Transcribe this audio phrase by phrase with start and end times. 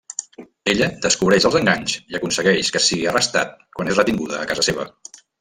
[0.71, 4.89] Ella descobreix els enganys i aconsegueix que sigui arrestat quan és retinguda a casa seva.